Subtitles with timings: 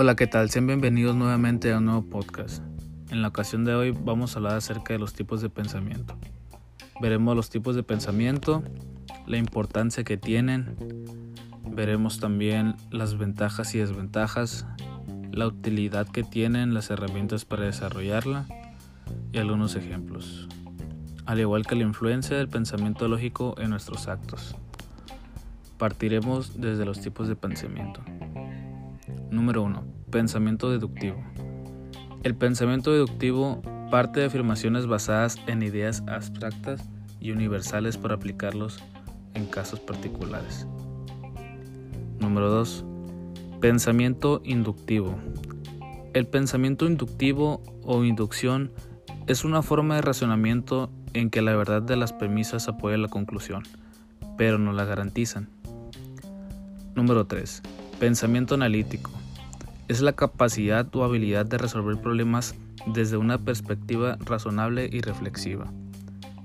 [0.00, 0.48] Hola, ¿qué tal?
[0.48, 2.62] Sean bienvenidos nuevamente a un nuevo podcast.
[3.10, 6.16] En la ocasión de hoy vamos a hablar acerca de los tipos de pensamiento.
[7.00, 8.62] Veremos los tipos de pensamiento,
[9.26, 10.76] la importancia que tienen,
[11.68, 14.66] veremos también las ventajas y desventajas,
[15.32, 18.46] la utilidad que tienen las herramientas para desarrollarla
[19.32, 20.48] y algunos ejemplos,
[21.28, 24.56] al igual que la influencia del pensamiento lógico en nuestros actos.
[25.76, 28.00] Partiremos desde los tipos de pensamiento.
[29.30, 29.84] Número 1.
[30.10, 31.22] Pensamiento deductivo.
[32.22, 33.60] El pensamiento deductivo
[33.90, 36.88] parte de afirmaciones basadas en ideas abstractas
[37.20, 38.78] y universales para aplicarlos
[39.34, 40.66] en casos particulares.
[42.20, 42.86] Número 2.
[43.60, 45.14] Pensamiento inductivo.
[46.14, 48.72] El pensamiento inductivo o inducción
[49.28, 53.62] es una forma de razonamiento en que la verdad de las premisas apoya la conclusión,
[54.38, 55.50] pero no la garantizan.
[56.94, 57.62] Número 3.
[58.00, 59.10] Pensamiento analítico.
[59.86, 62.54] Es la capacidad o habilidad de resolver problemas
[62.86, 65.70] desde una perspectiva razonable y reflexiva,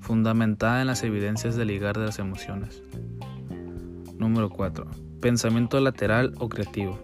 [0.00, 2.82] fundamentada en las evidencias de ligar de las emociones.
[4.18, 4.86] Número 4.
[5.22, 7.00] Pensamiento lateral o creativo.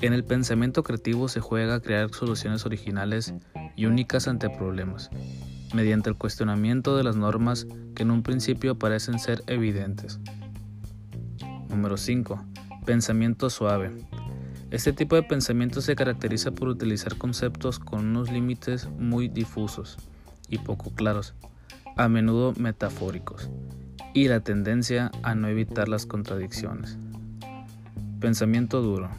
[0.00, 3.34] En el pensamiento creativo se juega a crear soluciones originales
[3.76, 5.10] y únicas ante problemas,
[5.74, 10.20] mediante el cuestionamiento de las normas que en un principio parecen ser evidentes.
[11.68, 12.44] Número 5.
[12.84, 13.90] Pensamiento suave.
[14.70, 19.96] Este tipo de pensamiento se caracteriza por utilizar conceptos con unos límites muy difusos
[20.48, 21.34] y poco claros,
[21.96, 23.50] a menudo metafóricos,
[24.14, 26.98] y la tendencia a no evitar las contradicciones.
[28.20, 29.10] Pensamiento duro.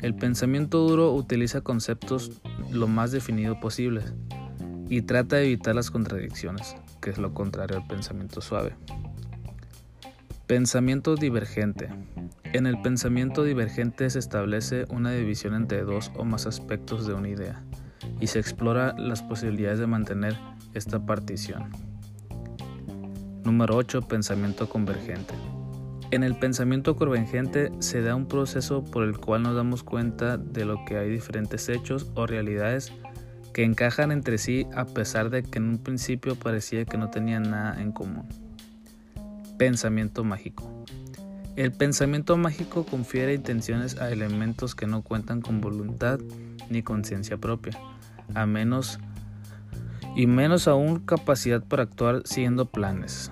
[0.00, 2.30] El pensamiento duro utiliza conceptos
[2.70, 4.02] lo más definido posible
[4.88, 8.74] y trata de evitar las contradicciones, que es lo contrario al pensamiento suave.
[10.46, 11.90] Pensamiento divergente.
[12.44, 17.28] En el pensamiento divergente se establece una división entre dos o más aspectos de una
[17.28, 17.62] idea
[18.20, 20.38] y se explora las posibilidades de mantener
[20.74, 21.70] esta partición.
[23.44, 24.02] Número 8.
[24.02, 25.34] Pensamiento convergente.
[26.10, 30.64] En el pensamiento convergente se da un proceso por el cual nos damos cuenta de
[30.64, 32.94] lo que hay diferentes hechos o realidades
[33.52, 37.50] que encajan entre sí a pesar de que en un principio parecía que no tenían
[37.50, 38.26] nada en común.
[39.58, 40.72] Pensamiento mágico.
[41.56, 46.20] El pensamiento mágico confiere intenciones a elementos que no cuentan con voluntad
[46.70, 47.78] ni conciencia propia,
[48.32, 48.98] a menos
[50.16, 53.30] y menos aún capacidad para actuar siguiendo planes.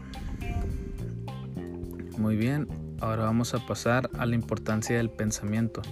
[2.19, 2.69] Muy bien,
[3.01, 5.83] ahora vamos a pasar a la importancia del pensamiento.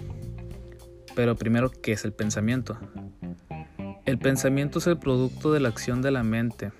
[1.15, 2.77] Pero primero, ¿qué es el pensamiento?
[4.05, 6.71] El pensamiento es el producto de la acción de la mente,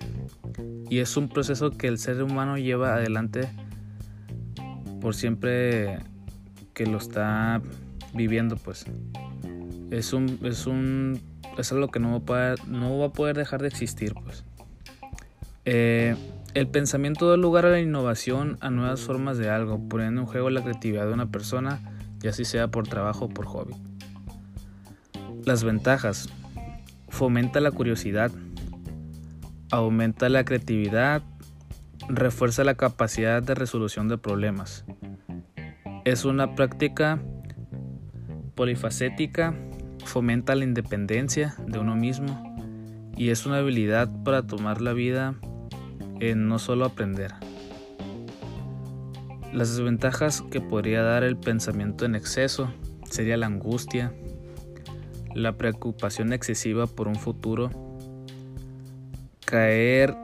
[0.88, 3.48] y es un proceso que el ser humano lleva adelante
[5.00, 5.98] por siempre
[6.74, 7.60] que lo está
[8.14, 8.86] viviendo pues
[9.90, 11.20] es un es un
[11.58, 14.44] es algo que no va a poder, no va a poder dejar de existir pues
[15.64, 16.14] eh,
[16.56, 20.48] el pensamiento da lugar a la innovación a nuevas formas de algo poniendo en juego
[20.48, 21.82] la creatividad de una persona
[22.22, 23.74] y así sea por trabajo o por hobby.
[25.44, 26.30] Las ventajas.
[27.10, 28.32] Fomenta la curiosidad.
[29.70, 31.22] Aumenta la creatividad,
[32.08, 34.86] refuerza la capacidad de resolución de problemas.
[36.06, 37.20] Es una práctica
[38.54, 39.54] polifacética,
[40.06, 42.56] fomenta la independencia de uno mismo.
[43.14, 45.34] Y es una habilidad para tomar la vida
[46.20, 47.32] en no solo aprender.
[49.52, 52.70] Las desventajas que podría dar el pensamiento en exceso
[53.10, 54.12] sería la angustia,
[55.34, 57.70] la preocupación excesiva por un futuro,
[59.44, 60.14] caer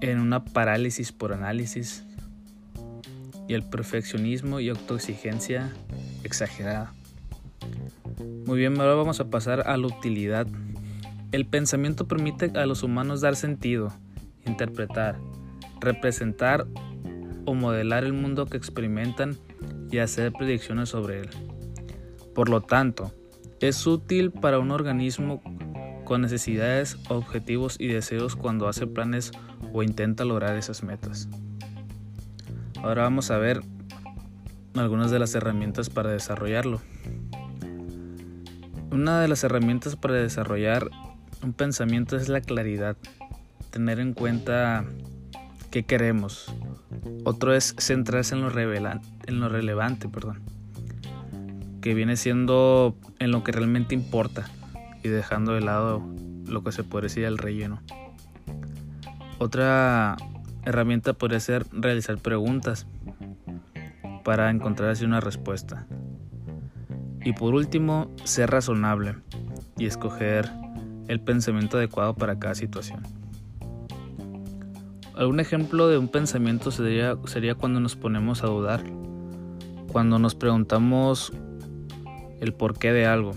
[0.00, 2.04] en una parálisis por análisis
[3.48, 5.72] y el perfeccionismo y autoexigencia
[6.24, 6.92] exagerada.
[8.46, 10.46] Muy bien, ahora vamos a pasar a la utilidad.
[11.32, 13.92] El pensamiento permite a los humanos dar sentido,
[14.46, 15.18] interpretar,
[15.80, 16.66] representar
[17.44, 19.36] o modelar el mundo que experimentan
[19.90, 21.30] y hacer predicciones sobre él.
[22.34, 23.12] Por lo tanto,
[23.60, 25.42] es útil para un organismo
[26.04, 29.32] con necesidades, objetivos y deseos cuando hace planes
[29.72, 31.28] o intenta lograr esas metas.
[32.82, 33.60] Ahora vamos a ver
[34.74, 36.80] algunas de las herramientas para desarrollarlo.
[38.90, 40.90] Una de las herramientas para desarrollar
[41.42, 42.96] un pensamiento es la claridad,
[43.70, 44.84] tener en cuenta
[45.70, 46.52] qué queremos.
[47.24, 50.40] Otro es centrarse en lo, en lo relevante, perdón,
[51.80, 54.50] que viene siendo en lo que realmente importa
[55.02, 56.02] y dejando de lado
[56.46, 57.80] lo que se puede decir el relleno.
[59.38, 60.16] Otra
[60.64, 62.86] herramienta podría ser realizar preguntas
[64.24, 65.86] para encontrar así una respuesta.
[67.22, 69.16] Y por último, ser razonable
[69.78, 70.50] y escoger
[71.08, 73.19] el pensamiento adecuado para cada situación.
[75.20, 78.82] Algún ejemplo de un pensamiento sería, sería cuando nos ponemos a dudar,
[79.92, 81.30] cuando nos preguntamos
[82.40, 83.32] el porqué de algo.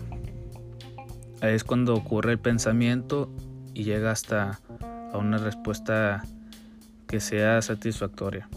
[1.41, 3.29] Ahí es cuando ocurre el pensamiento
[3.73, 4.61] y llega hasta
[5.11, 6.23] a una respuesta
[7.05, 8.47] que sea satisfactoria.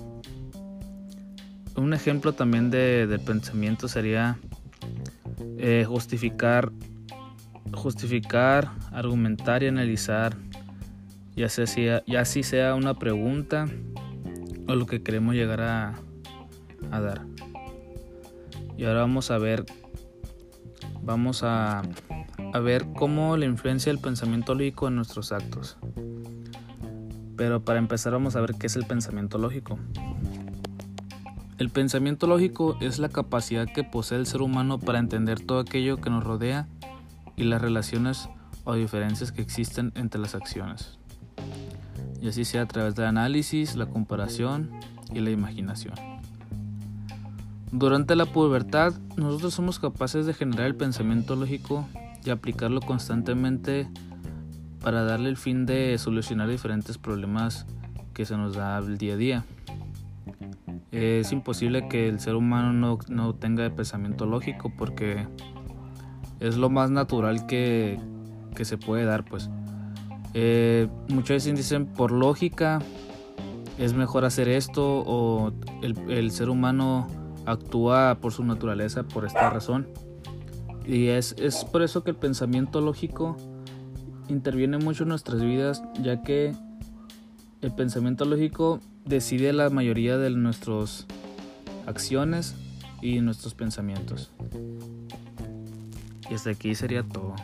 [1.75, 4.39] Un ejemplo también de, pensamiento sería
[5.59, 6.71] eh, justificar,
[7.75, 10.37] justificar, argumentar y analizar,
[11.37, 13.67] ya sea, ya si sea una pregunta
[14.67, 15.95] o lo que queremos llegar a,
[16.91, 17.27] a dar.
[18.77, 19.65] Y ahora vamos a ver,
[21.03, 21.83] vamos a,
[22.53, 25.79] a ver cómo la influencia del pensamiento lógico en nuestros actos.
[27.37, 29.79] Pero para empezar vamos a ver qué es el pensamiento lógico.
[31.59, 35.99] El pensamiento lógico es la capacidad que posee el ser humano para entender todo aquello
[35.99, 36.69] que nos rodea
[37.35, 38.29] y las relaciones
[38.65, 40.99] o diferencias que existen entre las acciones.
[42.21, 44.71] Y así sea a través del análisis, la comparación
[45.13, 45.95] y la imaginación.
[47.73, 51.87] Durante la pubertad, nosotros somos capaces de generar el pensamiento lógico
[52.25, 53.89] y aplicarlo constantemente
[54.81, 57.67] para darle el fin de solucionar diferentes problemas
[58.15, 59.45] que se nos da el día a día
[60.97, 65.27] es imposible que el ser humano no, no tenga pensamiento lógico porque
[66.41, 68.01] es lo más natural que,
[68.55, 69.51] que se puede dar pues
[70.39, 72.81] eh, muchas veces dicen por lógica
[73.79, 75.51] es mejor hacer esto o
[75.81, 77.07] el, el, ser humano
[77.47, 79.87] actúa por su naturaleza por esta razón
[80.87, 83.39] y es, es por eso que el pensamiento lógico
[84.29, 86.55] interviene mucho en nuestras vidas ya que
[87.63, 91.07] el pensamiento lógico decide la mayoría de nuestras
[91.87, 92.57] acciones
[93.01, 94.33] y nuestros pensamientos.
[96.29, 97.35] Y hasta aquí sería todo.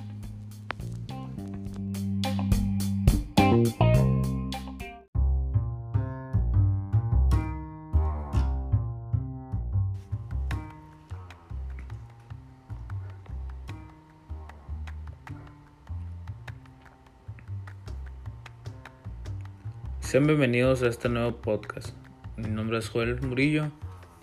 [20.12, 21.96] Sean bienvenidos a este nuevo podcast.
[22.36, 23.72] Mi nombre es Joel Murillo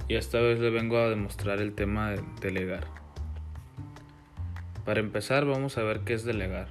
[0.08, 2.86] y esta vez les vengo a demostrar el tema de delegar.
[4.86, 6.68] Para empezar vamos a ver qué es delegar.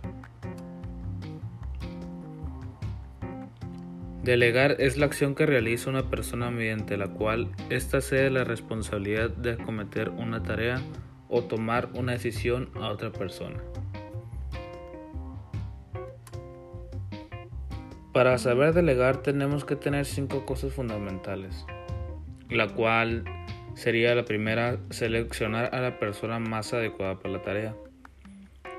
[4.22, 9.30] Delegar es la acción que realiza una persona mediante la cual ésta cede la responsabilidad
[9.30, 10.80] de acometer una tarea
[11.28, 13.58] o tomar una decisión a otra persona.
[18.18, 21.64] Para saber delegar tenemos que tener cinco cosas fundamentales,
[22.50, 23.22] la cual
[23.76, 27.76] sería la primera, seleccionar a la persona más adecuada para la tarea.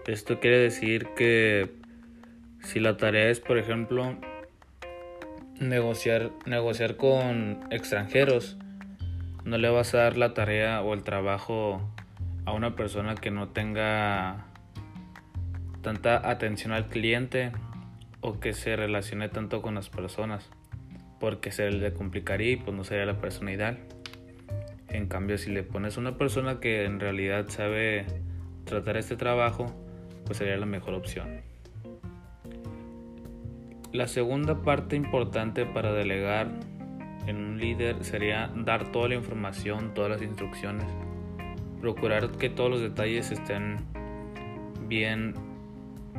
[0.07, 1.71] Esto quiere decir que
[2.63, 4.17] si la tarea es, por ejemplo,
[5.61, 8.57] negociar, negociar con extranjeros,
[9.45, 11.81] no le vas a dar la tarea o el trabajo
[12.43, 14.47] a una persona que no tenga
[15.81, 17.53] tanta atención al cliente
[18.39, 20.49] que se relacione tanto con las personas,
[21.19, 23.79] porque se le complicaría y pues no sería la persona ideal.
[24.89, 28.05] En cambio, si le pones una persona que en realidad sabe
[28.65, 29.73] tratar este trabajo,
[30.25, 31.41] pues sería la mejor opción.
[33.91, 36.51] La segunda parte importante para delegar
[37.25, 40.85] en un líder sería dar toda la información, todas las instrucciones,
[41.81, 43.77] procurar que todos los detalles estén
[44.87, 45.33] bien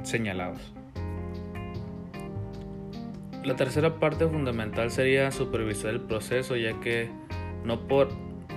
[0.03, 0.75] señalados.
[3.45, 7.09] La tercera parte fundamental sería supervisar el proceso, ya que
[7.65, 8.09] no por,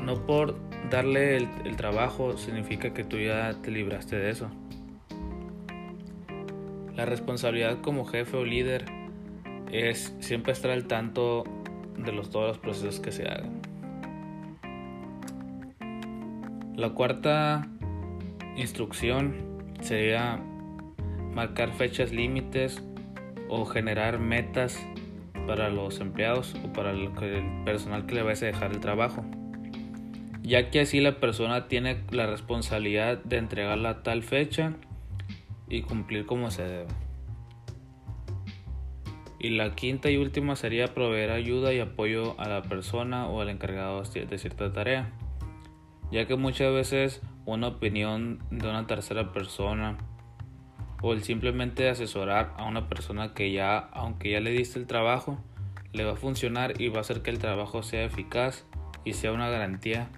[0.02, 0.56] no por
[0.90, 4.50] darle el, trabajo significa que tú ya te libraste de eso.
[6.96, 8.84] La responsabilidad como jefe o líder
[9.72, 11.46] es siempre estar al tanto
[11.98, 13.62] de los, todos los procesos que se hagan.
[16.76, 17.70] La cuarta
[18.58, 19.34] instrucción
[19.80, 20.42] sería
[21.34, 22.84] marcar fechas límites
[23.56, 24.84] o generar metas
[25.46, 27.10] para los empleados o para el,
[27.66, 29.24] personal que le vais a dejar el trabajo
[30.42, 34.74] ya que así la persona tiene la responsabilidad de entregarla a tal fecha
[35.70, 36.88] y cumplir como se debe.
[39.40, 43.50] Y la quinta y última sería proveer ayuda y apoyo a la persona o al
[43.50, 45.12] encargado de cierta tarea,
[46.12, 49.98] ya que muchas veces una opinión de una tercera persona
[51.04, 55.38] o el simplemente asesorar a una persona que ya, aunque ya le diste el trabajo,
[55.92, 58.66] le va a funcionar y va a hacer que el trabajo sea eficaz
[59.04, 60.10] y sea una garantía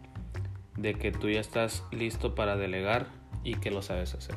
[0.78, 3.08] de que tú ya estás listo para delegar
[3.44, 4.36] y que lo sabes hacer.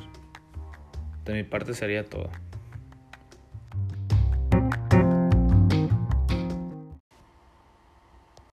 [1.26, 2.30] De mi parte sería todo.